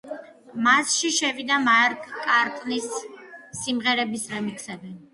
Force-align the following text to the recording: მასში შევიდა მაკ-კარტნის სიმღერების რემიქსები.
მასში 0.67 1.11
შევიდა 1.17 1.59
მაკ-კარტნის 1.67 2.91
სიმღერების 3.63 4.29
რემიქსები. 4.37 4.97